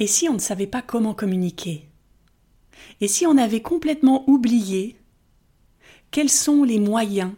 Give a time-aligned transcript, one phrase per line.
[0.00, 1.88] Et si on ne savait pas comment communiquer?
[3.00, 4.96] Et si on avait complètement oublié
[6.12, 7.32] quels sont les moyens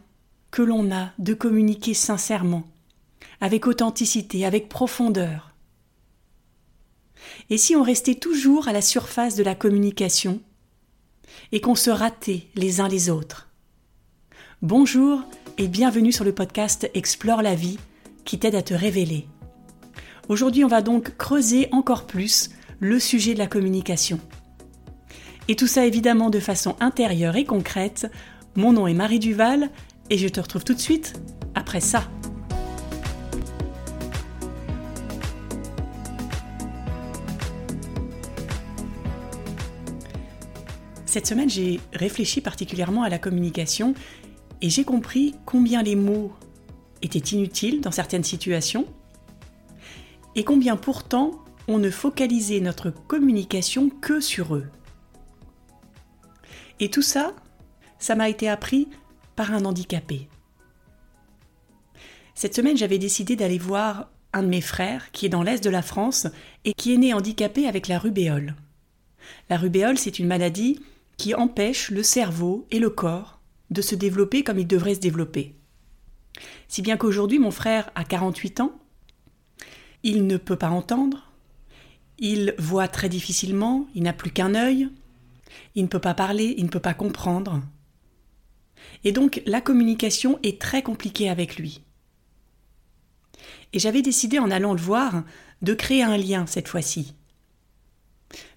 [0.50, 2.64] que l'on a de communiquer sincèrement,
[3.40, 5.54] avec authenticité, avec profondeur?
[7.48, 10.40] Et si on restait toujours à la surface de la communication
[11.52, 13.48] et qu'on se ratait les uns les autres?
[14.60, 15.22] Bonjour
[15.56, 17.78] et bienvenue sur le podcast Explore la vie
[18.26, 19.26] qui t'aide à te révéler.
[20.30, 24.20] Aujourd'hui, on va donc creuser encore plus le sujet de la communication.
[25.48, 28.06] Et tout ça évidemment de façon intérieure et concrète.
[28.54, 29.70] Mon nom est Marie Duval
[30.08, 31.20] et je te retrouve tout de suite
[31.56, 32.08] après ça.
[41.06, 43.94] Cette semaine, j'ai réfléchi particulièrement à la communication
[44.62, 46.30] et j'ai compris combien les mots
[47.02, 48.86] étaient inutiles dans certaines situations
[50.34, 54.66] et combien pourtant on ne focalisait notre communication que sur eux.
[56.80, 57.34] Et tout ça,
[57.98, 58.88] ça m'a été appris
[59.36, 60.28] par un handicapé.
[62.34, 65.70] Cette semaine, j'avais décidé d'aller voir un de mes frères qui est dans l'est de
[65.70, 66.26] la France
[66.64, 68.54] et qui est né handicapé avec la rubéole.
[69.48, 70.80] La rubéole, c'est une maladie
[71.16, 75.54] qui empêche le cerveau et le corps de se développer comme ils devraient se développer.
[76.68, 78.72] Si bien qu'aujourd'hui, mon frère a 48 ans
[80.02, 81.30] il ne peut pas entendre,
[82.18, 84.88] il voit très difficilement, il n'a plus qu'un œil,
[85.74, 87.62] il ne peut pas parler, il ne peut pas comprendre.
[89.04, 91.82] Et donc la communication est très compliquée avec lui.
[93.72, 95.22] Et j'avais décidé en allant le voir
[95.62, 97.14] de créer un lien cette fois-ci.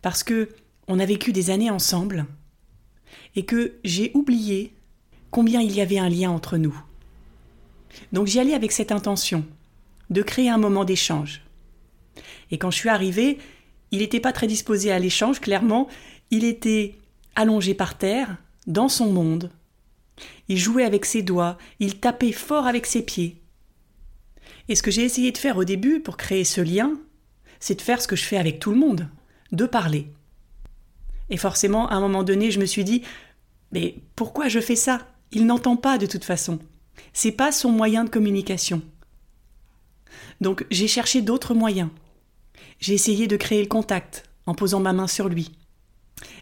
[0.02, 0.50] Parce que
[0.88, 2.25] on a vécu des années ensemble
[3.35, 4.73] et que j'ai oublié
[5.31, 6.78] combien il y avait un lien entre nous.
[8.11, 9.45] Donc j'y allais avec cette intention
[10.14, 11.42] de créer un moment d'échange.
[12.52, 13.39] Et quand je suis arrivée,
[13.92, 15.88] il n'était pas très disposé à l'échange, clairement.
[16.31, 16.95] Il était
[17.36, 19.52] allongé par terre, dans son monde.
[20.47, 23.41] Il jouait avec ses doigts, il tapait fort avec ses pieds.
[24.69, 26.94] Et ce que j'ai essayé de faire au début pour créer ce lien,
[27.59, 29.09] c'est de faire ce que je fais avec tout le monde,
[29.51, 30.07] de parler.
[31.30, 33.03] Et forcément, à un moment donné, je me suis dit
[33.72, 35.07] Mais pourquoi je fais ça?
[35.31, 36.59] Il n'entend pas de toute façon.
[37.13, 38.81] C'est pas son moyen de communication.
[40.41, 41.90] Donc j'ai cherché d'autres moyens.
[42.79, 45.51] J'ai essayé de créer le contact en posant ma main sur lui.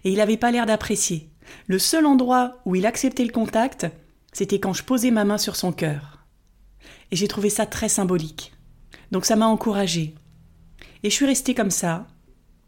[0.03, 1.29] Et il n'avait pas l'air d'apprécier.
[1.67, 3.87] Le seul endroit où il acceptait le contact,
[4.33, 6.25] c'était quand je posais ma main sur son cœur.
[7.11, 8.53] Et j'ai trouvé ça très symbolique.
[9.11, 10.15] Donc ça m'a encouragée.
[11.03, 12.07] Et je suis restée comme ça,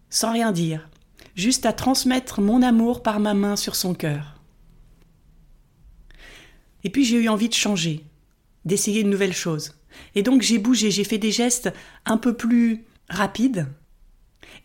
[0.10, 0.90] sans rien dire,
[1.36, 4.42] juste à transmettre mon amour par ma main sur son cœur.
[6.84, 8.04] Et puis j'ai eu envie de changer,
[8.66, 9.76] d'essayer de nouvelles choses.
[10.16, 11.72] Et donc j'ai bougé, j'ai fait des gestes
[12.06, 13.68] un peu plus rapides.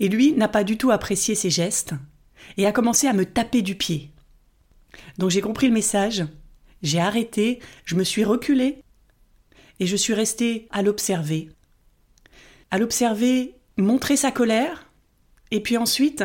[0.00, 1.94] Et lui n'a pas du tout apprécié ces gestes
[2.56, 4.10] et a commencé à me taper du pied.
[5.18, 6.24] Donc j'ai compris le message,
[6.82, 8.82] j'ai arrêté, je me suis reculée
[9.80, 11.50] et je suis restée à l'observer.
[12.70, 14.90] À l'observer montrer sa colère
[15.50, 16.24] et puis ensuite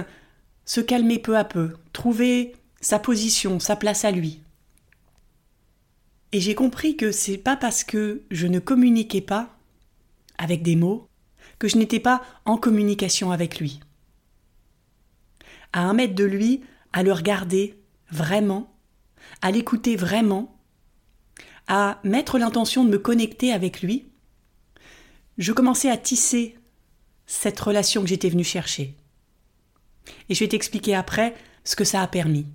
[0.65, 4.42] se calmer peu à peu, trouver sa position, sa place à lui.
[6.33, 9.55] Et j'ai compris que c'est pas parce que je ne communiquais pas
[10.39, 11.07] avec des mots
[11.59, 13.79] que je n'étais pas en communication avec lui.
[15.73, 16.61] À un mètre de lui,
[16.91, 17.79] à le regarder
[18.09, 18.75] vraiment,
[19.43, 20.59] à l'écouter vraiment,
[21.67, 24.09] à mettre l'intention de me connecter avec lui,
[25.37, 26.57] je commençais à tisser
[27.27, 28.95] cette relation que j'étais venue chercher.
[30.29, 32.47] Et je vais t'expliquer après ce que ça a permis.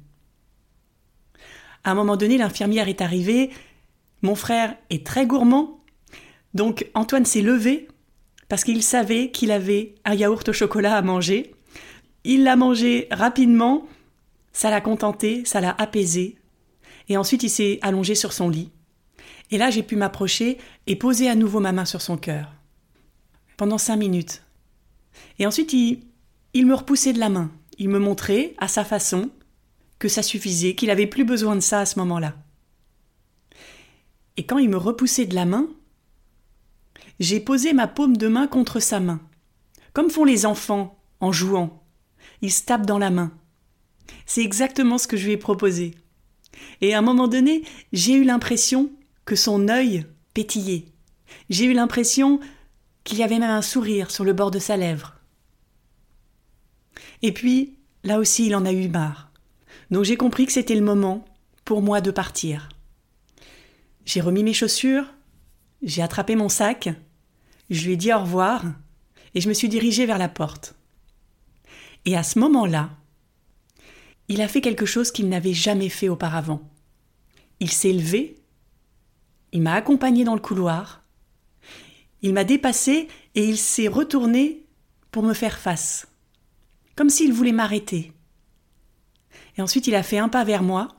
[1.85, 3.51] À un moment donné, l'infirmière est arrivée
[4.23, 5.81] mon frère est très gourmand,
[6.55, 7.89] donc Antoine s'est levé
[8.49, 11.55] parce qu'il savait qu'il avait un yaourt au chocolat à manger.
[12.25, 13.87] Il l'a mangé rapidement,
[14.53, 16.37] ça l'a contenté, ça l'a apaisé,
[17.09, 18.71] et ensuite il s'est allongé sur son lit.
[19.51, 22.53] Et là j'ai pu m'approcher et poser à nouveau ma main sur son cœur.
[23.57, 24.43] Pendant cinq minutes.
[25.39, 27.51] Et ensuite il, me repoussait de la main.
[27.79, 29.31] Il me montrait, à sa façon,
[29.99, 32.35] que ça suffisait, qu'il avait plus besoin de ça à ce moment-là.
[34.39, 35.69] Et quand il me repoussait de la main,
[37.19, 39.21] j'ai posé ma paume de main contre sa main,
[39.93, 41.83] comme font les enfants en jouant.
[42.41, 43.33] Ils se tapent dans la main.
[44.27, 45.97] C'est exactement ce que je lui ai proposé.
[46.81, 48.93] Et à un moment donné, j'ai eu l'impression
[49.25, 50.85] que son œil pétillait.
[51.51, 52.39] J'ai eu l'impression
[53.03, 55.17] qu'il y avait même un sourire sur le bord de sa lèvre.
[57.23, 59.33] Et puis, là aussi, il en a eu marre.
[59.91, 61.25] Donc j'ai compris que c'était le moment
[61.65, 62.69] pour moi de partir.
[64.09, 65.05] J'ai remis mes chaussures,
[65.83, 66.89] j'ai attrapé mon sac,
[67.69, 68.65] je lui ai dit au revoir,
[69.35, 70.75] et je me suis dirigée vers la porte.
[72.07, 72.89] Et à ce moment-là,
[74.29, 76.63] il a fait quelque chose qu'il n'avait jamais fait auparavant.
[77.61, 78.39] Il s'est levé,
[79.53, 81.05] il m'a accompagné dans le couloir,
[82.23, 84.65] il m'a dépassé et il s'est retourné
[85.11, 86.09] pour me faire face,
[86.97, 88.15] comme s'il voulait m'arrêter.
[89.59, 90.98] Et ensuite il a fait un pas vers moi.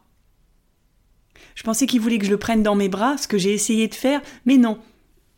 [1.60, 3.90] Je pensais qu'il voulait que je le prenne dans mes bras, ce que j'ai essayé
[3.90, 4.80] de faire, mais non.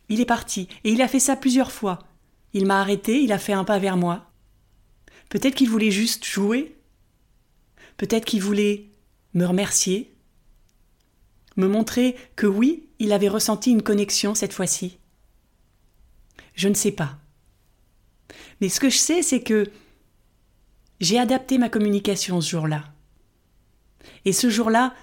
[0.08, 1.98] Il est parti, et il a fait ça plusieurs fois.
[2.52, 4.30] Il m'a arrêté, il a fait un pas vers moi.
[5.30, 6.76] Peut-être qu'il voulait juste jouer.
[7.96, 8.86] Peut-être qu'il voulait
[9.34, 10.14] me remercier.
[11.56, 14.98] Me montrer que oui, il avait ressenti une connexion cette fois-ci.
[16.54, 17.18] Je ne sais pas.
[18.60, 19.72] Mais ce que je sais, c'est que
[21.00, 22.84] j'ai adapté ma communication ce jour-là.
[24.24, 24.94] Et ce jour-là,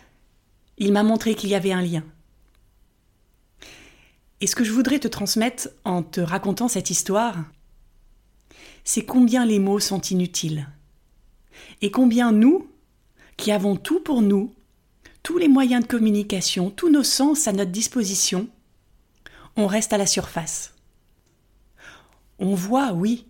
[0.79, 2.03] il m'a montré qu'il y avait un lien.
[4.41, 7.35] Et ce que je voudrais te transmettre en te racontant cette histoire,
[8.85, 10.67] c'est combien les mots sont inutiles.
[11.81, 12.69] Et combien nous,
[13.35, 14.53] qui avons tout pour nous,
[15.23, 18.47] tous les moyens de communication, tous nos sens à notre disposition,
[19.57, 20.73] on reste à la surface.
[22.39, 23.25] On voit, oui,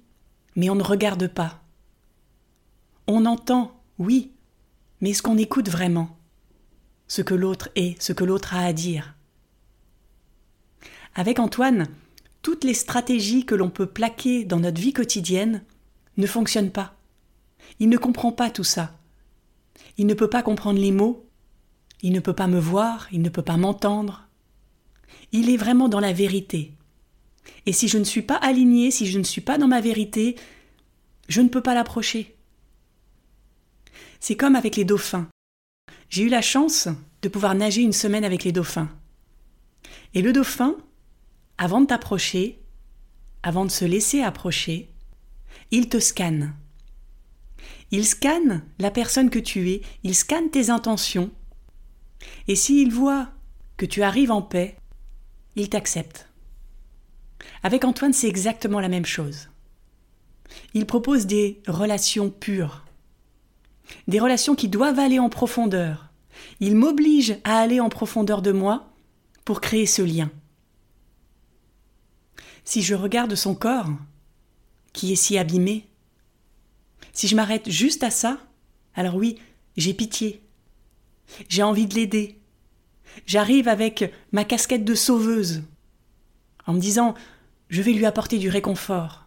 [0.56, 1.64] mais on ne regarde pas.
[3.08, 4.32] On entend, oui,
[5.02, 6.19] mais est-ce qu'on écoute vraiment?
[7.10, 9.16] Ce que l'autre est, ce que l'autre a à dire
[11.16, 11.88] Avec Antoine,
[12.42, 15.64] toutes les stratégies que l'on peut plaquer dans notre vie quotidienne
[16.16, 16.96] ne fonctionnent pas.
[17.80, 18.96] Il ne comprend pas tout ça.
[19.98, 21.26] Il ne peut pas comprendre les mots,
[22.02, 24.28] il ne peut pas me voir, il ne peut pas m'entendre.
[25.32, 26.74] Il est vraiment dans la vérité.
[27.66, 30.36] Et si je ne suis pas aligné, si je ne suis pas dans ma vérité,
[31.28, 32.36] je ne peux pas l'approcher.
[34.20, 35.28] C'est comme avec les dauphins.
[36.10, 36.88] J'ai eu la chance
[37.22, 38.90] de pouvoir nager une semaine avec les dauphins.
[40.14, 40.76] Et le dauphin,
[41.58, 42.60] avant de t'approcher,
[43.44, 44.90] avant de se laisser approcher,
[45.72, 46.56] il te scanne.
[47.92, 51.32] Il scanne la personne que tu es, il scanne tes intentions,
[52.48, 53.30] et s'il voit
[53.78, 54.78] que tu arrives en paix,
[55.56, 56.30] il t'accepte.
[57.64, 59.50] Avec Antoine, c'est exactement la même chose.
[60.74, 62.86] Il propose des relations pures,
[64.08, 66.10] des relations qui doivent aller en profondeur.
[66.60, 68.90] Il m'oblige à aller en profondeur de moi
[69.46, 70.32] pour créer ce lien.
[72.64, 73.90] Si je regarde son corps,
[74.94, 75.88] qui est si abîmé,
[77.14, 78.38] si je m'arrête juste à ça,
[78.96, 79.38] alors oui,
[79.78, 80.42] j'ai pitié.
[81.48, 82.40] J'ai envie de l'aider.
[83.26, 85.64] J'arrive avec ma casquette de sauveuse,
[86.68, 87.16] en me disant
[87.70, 89.26] je vais lui apporter du réconfort,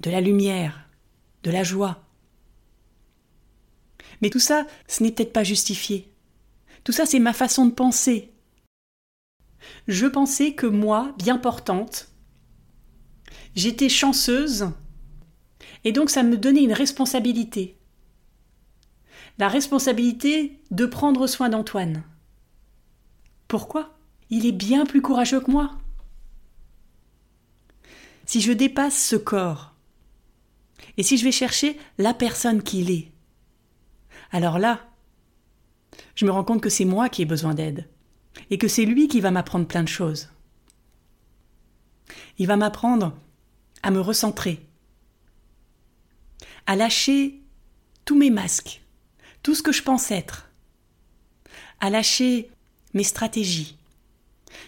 [0.00, 0.88] de la lumière,
[1.42, 2.04] de la joie.
[4.22, 6.12] Mais tout ça, ce n'est peut-être pas justifié.
[6.84, 8.32] Tout ça, c'est ma façon de penser.
[9.86, 12.10] Je pensais que moi, bien portante,
[13.54, 14.70] J'étais chanceuse
[15.84, 17.76] et donc ça me donnait une responsabilité.
[19.38, 22.04] La responsabilité de prendre soin d'Antoine.
[23.46, 23.98] Pourquoi?
[24.30, 25.76] Il est bien plus courageux que moi.
[28.26, 29.74] Si je dépasse ce corps,
[30.96, 33.10] et si je vais chercher la personne qu'il est,
[34.30, 34.88] alors là,
[36.14, 37.88] je me rends compte que c'est moi qui ai besoin d'aide,
[38.50, 40.30] et que c'est lui qui va m'apprendre plein de choses.
[42.38, 43.16] Il va m'apprendre
[43.82, 44.66] à me recentrer,
[46.66, 47.40] à lâcher
[48.04, 48.82] tous mes masques,
[49.42, 50.50] tout ce que je pense être,
[51.80, 52.50] à lâcher
[52.94, 53.76] mes stratégies.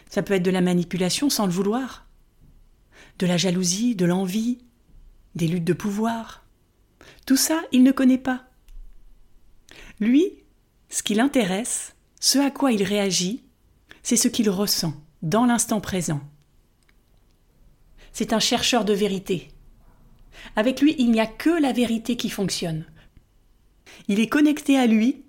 [0.08, 2.06] Ça peut être de la manipulation sans le vouloir,
[3.18, 4.58] de la jalousie, de l'envie,
[5.34, 6.44] des luttes de pouvoir.
[7.26, 8.49] Tout ça, il ne connaît pas.
[10.00, 10.32] Lui,
[10.88, 13.44] ce qui l'intéresse, ce à quoi il réagit,
[14.02, 16.20] c'est ce qu'il ressent dans l'instant présent
[18.12, 19.48] c'est un chercheur de vérité.
[20.56, 22.84] Avec lui, il n'y a que la vérité qui fonctionne.
[24.08, 25.22] Il est connecté à lui,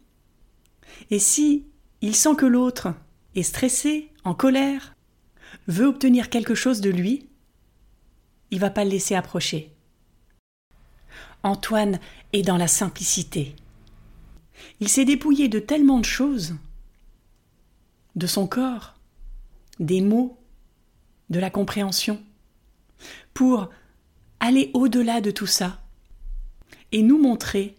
[1.09, 1.65] et si
[2.01, 2.93] il sent que l'autre
[3.35, 4.95] est stressé, en colère,
[5.67, 7.27] veut obtenir quelque chose de lui,
[8.51, 9.71] il va pas le laisser approcher.
[11.43, 11.99] Antoine
[12.33, 13.55] est dans la simplicité.
[14.81, 16.55] Il s'est dépouillé de tellement de choses,
[18.15, 18.95] de son corps,
[19.79, 20.37] des mots,
[21.29, 22.21] de la compréhension
[23.33, 23.69] pour
[24.39, 25.81] aller au-delà de tout ça
[26.91, 27.75] et nous montrer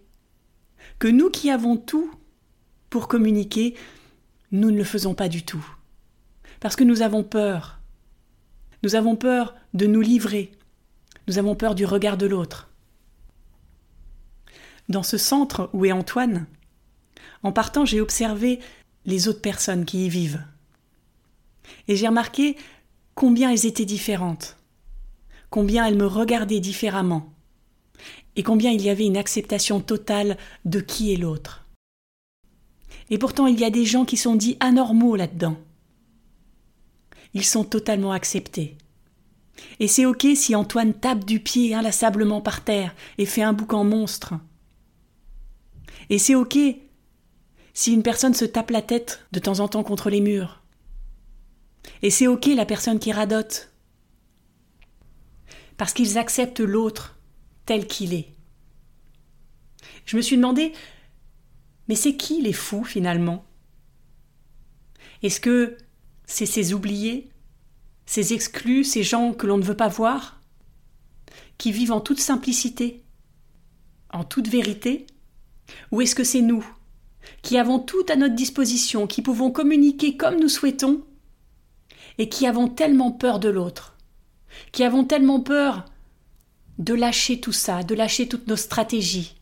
[0.98, 2.10] que nous qui avons tout
[2.88, 3.74] pour communiquer,
[4.52, 5.64] nous ne le faisons pas du tout.
[6.60, 7.80] Parce que nous avons peur.
[8.82, 10.52] Nous avons peur de nous livrer.
[11.26, 12.70] Nous avons peur du regard de l'autre.
[14.88, 16.46] Dans ce centre où est Antoine,
[17.42, 18.60] en partant, j'ai observé
[19.04, 20.42] les autres personnes qui y vivent.
[21.88, 22.56] Et j'ai remarqué
[23.14, 24.56] combien elles étaient différentes
[25.52, 27.28] combien elle me regardait différemment.
[28.34, 31.66] et combien il y avait une acceptation totale de qui est l'autre.
[33.10, 35.58] Et pourtant il y a des gens qui sont dits anormaux là-dedans.
[37.34, 38.78] Ils sont totalement acceptés.
[39.80, 43.84] Et c'est ok si Antoine tape du pied inlassablement par terre et fait un boucan
[43.84, 44.32] monstre.
[46.08, 46.56] Et c'est ok
[47.74, 50.62] si une personne se tape la tête de temps en temps contre les murs.
[52.02, 53.72] Et c'est ok la personne qui radote.
[55.76, 57.18] Parce qu'ils acceptent l'autre
[57.66, 58.28] tel qu'il est.
[60.04, 60.72] Je me suis demandé,
[61.88, 63.44] mais c'est qui les fous finalement?
[65.22, 65.76] Est-ce que
[66.26, 67.30] c'est ces oubliés,
[68.06, 70.40] ces exclus, ces gens que l'on ne veut pas voir,
[71.58, 73.04] qui vivent en toute simplicité,
[74.10, 75.06] en toute vérité?
[75.90, 76.66] Ou est-ce que c'est nous,
[77.42, 81.04] qui avons tout à notre disposition, qui pouvons communiquer comme nous souhaitons,
[82.18, 83.96] et qui avons tellement peur de l'autre,
[84.72, 85.86] qui avons tellement peur
[86.78, 89.36] de lâcher tout ça, de lâcher toutes nos stratégies,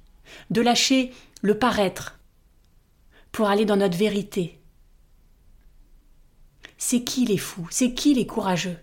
[0.51, 2.19] de lâcher le paraître
[3.33, 4.59] pour aller dans notre vérité.
[6.79, 7.69] C'est qui les fous?
[7.71, 8.79] C'est qui les courageux?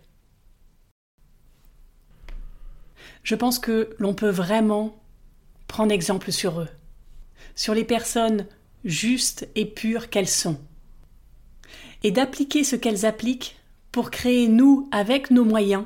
[3.23, 5.01] Je pense que l'on peut vraiment
[5.67, 6.69] prendre exemple sur eux,
[7.55, 8.47] sur les personnes
[8.87, 10.59] justes et pures qu'elles sont,
[12.03, 13.57] et d'appliquer ce qu'elles appliquent
[13.91, 15.85] pour créer, nous, avec nos moyens,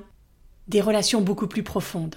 [0.67, 2.15] des relations beaucoup plus profondes.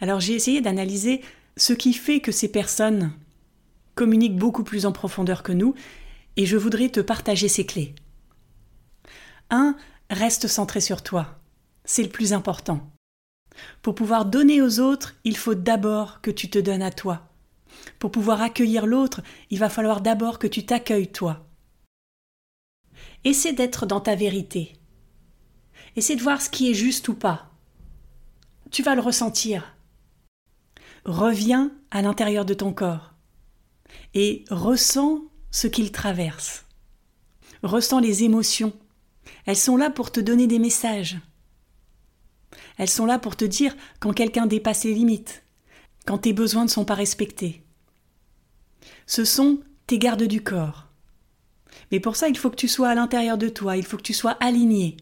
[0.00, 1.22] Alors j'ai essayé d'analyser
[1.56, 3.12] ce qui fait que ces personnes
[3.94, 5.74] communiquent beaucoup plus en profondeur que nous,
[6.36, 7.94] et je voudrais te partager ces clés.
[9.50, 9.76] 1.
[10.10, 11.38] Reste centré sur toi.
[11.84, 12.90] C'est le plus important.
[13.82, 17.29] Pour pouvoir donner aux autres, il faut d'abord que tu te donnes à toi.
[17.98, 19.20] Pour pouvoir accueillir l'autre,
[19.50, 21.46] il va falloir d'abord que tu t'accueilles toi.
[23.24, 24.74] Essaie d'être dans ta vérité.
[25.96, 27.50] Essaie de voir ce qui est juste ou pas.
[28.70, 29.76] Tu vas le ressentir.
[31.04, 33.14] Reviens à l'intérieur de ton corps
[34.14, 36.64] et ressens ce qu'il traverse.
[37.62, 38.72] Ressens les émotions.
[39.46, 41.18] Elles sont là pour te donner des messages.
[42.78, 45.42] Elles sont là pour te dire quand quelqu'un dépasse les limites,
[46.06, 47.62] quand tes besoins ne sont pas respectés.
[49.10, 50.86] Ce sont tes gardes du corps.
[51.90, 54.04] Mais pour ça, il faut que tu sois à l'intérieur de toi, il faut que
[54.04, 54.98] tu sois aligné,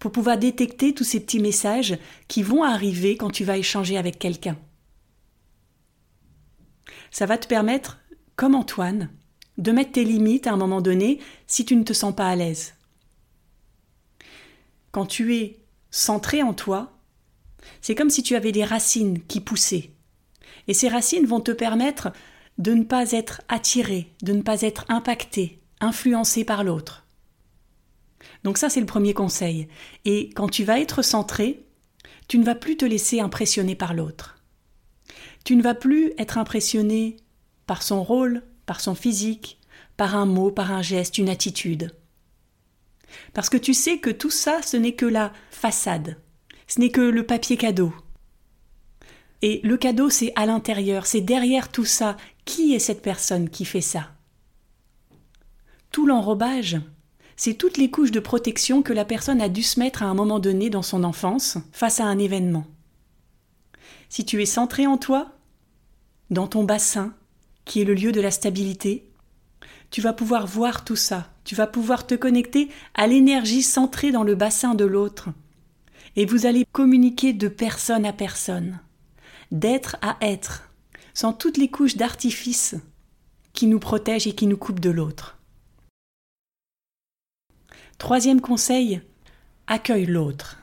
[0.00, 1.96] pour pouvoir détecter tous ces petits messages
[2.26, 4.58] qui vont arriver quand tu vas échanger avec quelqu'un.
[7.12, 8.00] Ça va te permettre,
[8.34, 9.10] comme Antoine,
[9.58, 12.34] de mettre tes limites à un moment donné si tu ne te sens pas à
[12.34, 12.74] l'aise.
[14.90, 15.60] Quand tu es
[15.92, 16.98] centré en toi,
[17.80, 19.92] c'est comme si tu avais des racines qui poussaient.
[20.66, 22.10] Et ces racines vont te permettre
[22.60, 27.06] de ne pas être attiré, de ne pas être impacté, influencé par l'autre.
[28.44, 29.66] Donc ça, c'est le premier conseil.
[30.04, 31.64] Et quand tu vas être centré,
[32.28, 34.44] tu ne vas plus te laisser impressionner par l'autre.
[35.42, 37.16] Tu ne vas plus être impressionné
[37.66, 39.58] par son rôle, par son physique,
[39.96, 41.94] par un mot, par un geste, une attitude.
[43.32, 46.18] Parce que tu sais que tout ça, ce n'est que la façade,
[46.66, 47.94] ce n'est que le papier cadeau.
[49.42, 52.16] Et le cadeau, c'est à l'intérieur, c'est derrière tout ça.
[52.44, 54.10] Qui est cette personne qui fait ça?
[55.90, 56.80] Tout l'enrobage,
[57.36, 60.14] c'est toutes les couches de protection que la personne a dû se mettre à un
[60.14, 62.66] moment donné dans son enfance face à un événement.
[64.08, 65.32] Si tu es centré en toi,
[66.30, 67.14] dans ton bassin,
[67.64, 69.10] qui est le lieu de la stabilité,
[69.90, 74.22] tu vas pouvoir voir tout ça, tu vas pouvoir te connecter à l'énergie centrée dans
[74.22, 75.30] le bassin de l'autre,
[76.16, 78.80] et vous allez communiquer de personne à personne,
[79.50, 80.69] d'être à être,
[81.14, 82.74] sans toutes les couches d'artifice
[83.52, 85.38] qui nous protègent et qui nous coupent de l'autre.
[87.98, 89.02] Troisième conseil,
[89.66, 90.58] accueille l'autre.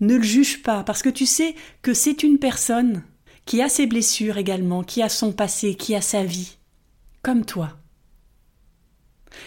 [0.00, 3.04] Ne le juge pas, parce que tu sais que c'est une personne
[3.44, 6.56] qui a ses blessures également, qui a son passé, qui a sa vie,
[7.22, 7.78] comme toi.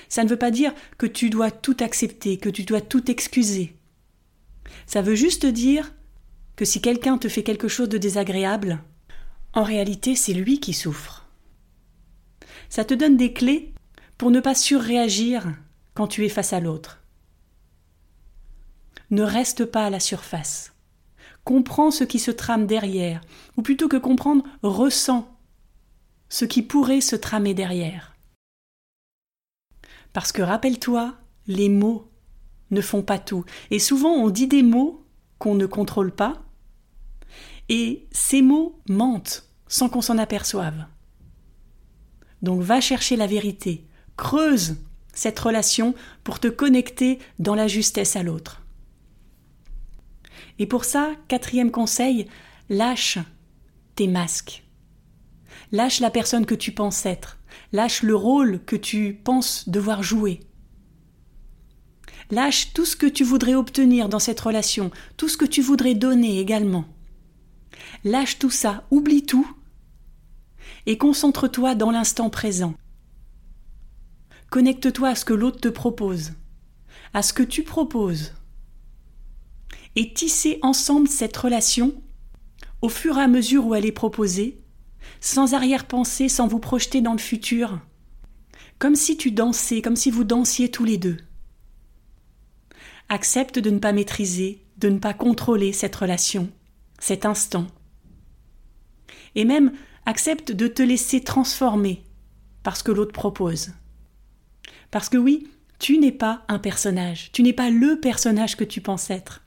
[0.10, 3.75] Ça ne veut pas dire que tu dois tout accepter, que tu dois tout excuser.
[4.86, 5.94] Ça veut juste dire
[6.56, 8.82] que si quelqu'un te fait quelque chose de désagréable,
[9.56, 11.26] en réalité c'est lui qui souffre.
[12.70, 13.74] Ça te donne des clés
[14.18, 15.48] pour ne pas surréagir
[15.94, 17.02] quand tu es face à l'autre
[19.12, 20.74] ne reste pas à la surface.
[21.44, 23.22] Comprends ce qui se trame derrière,
[23.58, 25.28] ou plutôt que comprendre, ressens
[26.30, 28.16] ce qui pourrait se tramer derrière.
[30.12, 31.16] Parce que rappelle-toi,
[31.48, 32.10] les mots
[32.72, 35.06] ne font pas tout, et souvent on dit des mots
[35.38, 36.42] qu'on ne contrôle pas,
[37.70, 40.86] et ces mots mentent sans qu'on s'en aperçoive.
[42.42, 43.86] Donc va chercher la vérité,
[44.18, 44.78] creuse
[45.14, 48.62] cette relation pour te connecter dans la justesse à l'autre.
[50.60, 52.28] Et pour ça, quatrième conseil,
[52.70, 53.18] lâche
[53.96, 54.64] tes masques.
[55.72, 57.40] Lâche la personne que tu penses être.
[57.72, 60.42] Lâche le rôle que tu penses devoir jouer.
[62.32, 65.96] Lâche tout ce que tu voudrais obtenir dans cette relation, tout ce que tu voudrais
[65.96, 66.86] donner également.
[68.04, 69.48] Lâche tout ça, oublie tout
[70.86, 72.75] et concentre-toi dans l'instant présent.
[74.50, 76.34] Connecte-toi à ce que l'autre te propose,
[77.13, 78.34] à ce que tu proposes,
[79.96, 81.94] et tissez ensemble cette relation
[82.82, 84.58] au fur et à mesure où elle est proposée,
[85.20, 87.80] sans arrière-pensée, sans vous projeter dans le futur,
[88.77, 91.18] comme si tu dansais, comme si vous dansiez tous les deux.
[93.10, 96.51] Accepte de ne pas maîtriser, de ne pas contrôler cette relation,
[97.00, 97.68] cet instant.
[99.36, 99.72] Et même
[100.06, 102.04] accepte de te laisser transformer
[102.64, 103.72] par ce que l'autre propose.
[104.92, 105.48] Parce que oui,
[105.80, 109.44] tu n'es pas un personnage, tu n'es pas le personnage que tu penses être.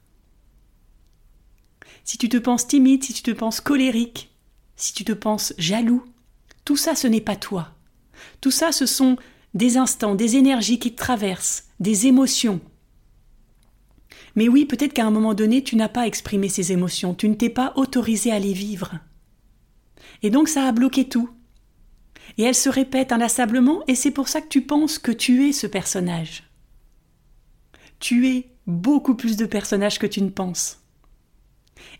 [2.05, 4.31] Si tu te penses timide, si tu te penses colérique,
[4.76, 6.05] si tu te penses jaloux,
[6.64, 7.75] tout ça ce n'est pas toi.
[8.40, 9.17] Tout ça ce sont
[9.55, 12.61] des instants, des énergies qui te traversent, des émotions,
[14.38, 17.35] mais oui, peut-être qu'à un moment donné, tu n'as pas exprimé ces émotions, tu ne
[17.35, 18.95] t'es pas autorisé à les vivre.
[20.23, 21.28] Et donc ça a bloqué tout.
[22.37, 25.52] Et elles se répètent inlassablement, et c'est pour ça que tu penses que tu es
[25.52, 26.45] ce personnage.
[27.99, 30.85] Tu es beaucoup plus de personnages que tu ne penses.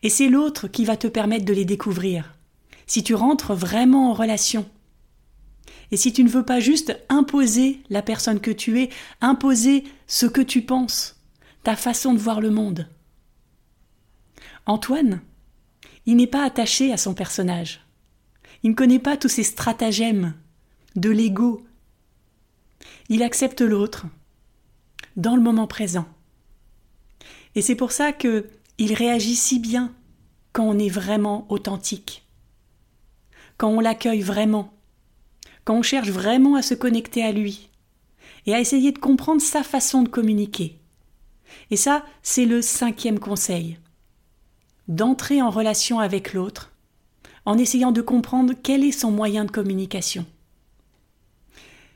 [0.05, 2.39] Et c'est l'autre qui va te permettre de les découvrir,
[2.87, 4.65] si tu rentres vraiment en relation.
[5.91, 8.91] Et si tu ne veux pas juste imposer la personne que tu es,
[9.21, 11.18] imposer ce que tu penses,
[11.77, 12.89] façon de voir le monde.
[14.67, 15.21] Antoine,
[16.07, 17.85] il n'est pas attaché à son personnage.
[18.63, 20.35] Il ne connaît pas tous ces stratagèmes
[20.97, 21.65] de l'ego.
[23.09, 24.07] Il accepte l'autre
[25.17, 26.07] dans le moment présent.
[27.55, 28.49] Et c'est pour ça que
[28.79, 29.93] il réagit si bien
[30.53, 32.25] quand on est vraiment authentique,
[33.57, 34.73] quand on l'accueille vraiment,
[35.65, 37.69] quand on cherche vraiment à se connecter à lui
[38.47, 40.78] et à essayer de comprendre sa façon de communiquer.
[41.71, 43.79] Et ça, c'est le cinquième conseil.
[44.89, 46.73] D'entrer en relation avec l'autre
[47.49, 50.27] en essayant de comprendre quel est son moyen de communication.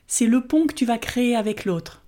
[0.07, 2.01] C'est le pont que tu vas créer avec l'autre.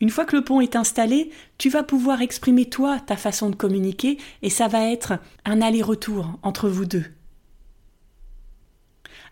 [0.00, 3.54] Une fois que le pont est installé, tu vas pouvoir exprimer toi ta façon de
[3.56, 7.04] communiquer et ça va être un aller-retour entre vous deux.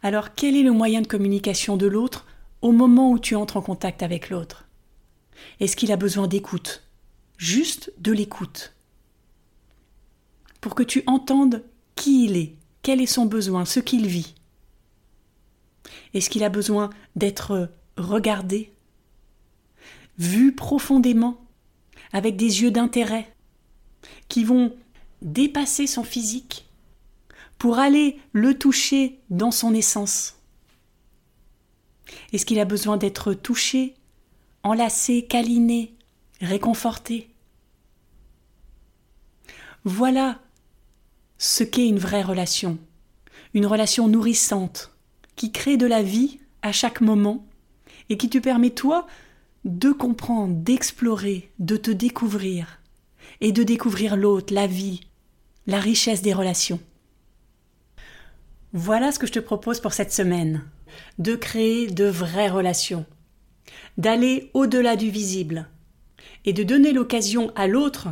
[0.02, 2.26] Alors quel est le moyen de communication de l'autre
[2.62, 4.65] au moment où tu entres en contact avec l'autre?
[5.60, 6.82] Est-ce qu'il a besoin d'écoute?
[7.38, 8.74] Juste de l'écoute.
[10.60, 11.62] Pour que tu entendes
[11.94, 14.34] qui il est, quel est son besoin, ce qu'il vit.
[16.14, 18.72] Est-ce qu'il a besoin d'être regardé,
[20.18, 21.44] vu profondément,
[22.12, 23.34] avec des yeux d'intérêt,
[24.28, 24.76] qui vont
[25.22, 26.66] dépasser son physique,
[27.58, 30.36] pour aller le toucher dans son essence?
[32.32, 33.94] Est-ce qu'il a besoin d'être touché,
[34.66, 35.94] enlacé, câliné,
[36.40, 37.30] réconforté.
[39.84, 40.40] Voilà
[41.38, 42.78] ce qu'est une vraie relation,
[43.54, 44.90] une relation nourrissante,
[45.36, 47.46] qui crée de la vie à chaque moment
[48.08, 49.06] et qui te permet toi
[49.64, 52.80] de comprendre, d'explorer, de te découvrir
[53.40, 55.02] et de découvrir l'autre, la vie,
[55.66, 56.80] la richesse des relations.
[58.72, 60.64] Voilà ce que je te propose pour cette semaine,
[61.18, 63.06] de créer de vraies relations,
[63.98, 65.68] d'aller au-delà du visible,
[66.44, 68.08] et de donner l'occasion à l'autre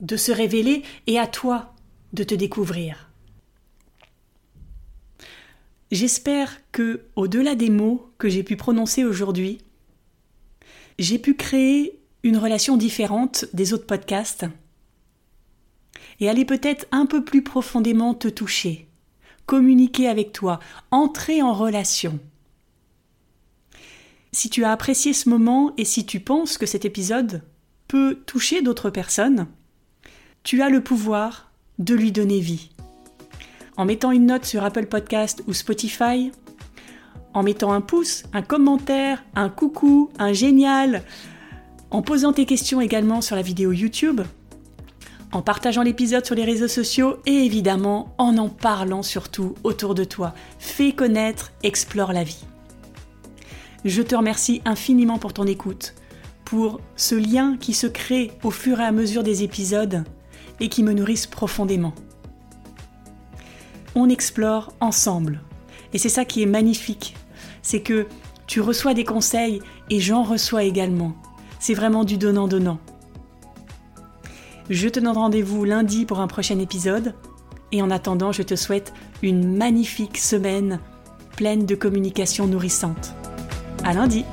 [0.00, 1.74] de se révéler et à toi
[2.12, 3.10] de te découvrir.
[5.90, 9.58] J'espère que, au-delà des mots que j'ai pu prononcer aujourd'hui,
[10.98, 14.46] j'ai pu créer une relation différente des autres podcasts
[16.20, 18.88] et aller peut-être un peu plus profondément te toucher,
[19.46, 22.18] communiquer avec toi, entrer en relation.
[24.34, 27.42] Si tu as apprécié ce moment et si tu penses que cet épisode
[27.86, 29.46] peut toucher d'autres personnes,
[30.42, 32.70] tu as le pouvoir de lui donner vie.
[33.76, 36.32] En mettant une note sur Apple Podcast ou Spotify,
[37.32, 41.04] en mettant un pouce, un commentaire, un coucou, un génial,
[41.92, 44.20] en posant tes questions également sur la vidéo YouTube,
[45.30, 50.02] en partageant l'épisode sur les réseaux sociaux et évidemment en en parlant surtout autour de
[50.02, 50.34] toi.
[50.58, 52.44] Fais connaître, explore la vie.
[53.84, 55.94] Je te remercie infiniment pour ton écoute
[56.44, 60.04] pour ce lien qui se crée au fur et à mesure des épisodes
[60.60, 61.94] et qui me nourrissent profondément.
[63.94, 65.40] On explore ensemble.
[65.92, 67.14] Et c'est ça qui est magnifique.
[67.62, 68.06] C'est que
[68.46, 71.14] tu reçois des conseils et j'en reçois également.
[71.60, 72.78] C'est vraiment du donnant-donnant.
[74.70, 77.14] Je te donne rendez-vous lundi pour un prochain épisode.
[77.72, 78.92] Et en attendant, je te souhaite
[79.22, 80.80] une magnifique semaine
[81.36, 83.14] pleine de communication nourrissante.
[83.84, 84.24] À lundi!